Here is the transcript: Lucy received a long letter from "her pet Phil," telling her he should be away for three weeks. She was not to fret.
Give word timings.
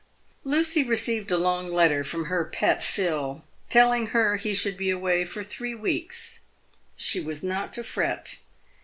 Lucy 0.43 0.83
received 0.83 1.29
a 1.29 1.37
long 1.37 1.71
letter 1.71 2.03
from 2.03 2.25
"her 2.25 2.43
pet 2.43 2.83
Phil," 2.83 3.43
telling 3.69 4.07
her 4.07 4.35
he 4.35 4.55
should 4.55 4.75
be 4.75 4.89
away 4.89 5.23
for 5.23 5.43
three 5.43 5.75
weeks. 5.75 6.39
She 6.95 7.19
was 7.19 7.43
not 7.43 7.71
to 7.73 7.83
fret. 7.83 8.37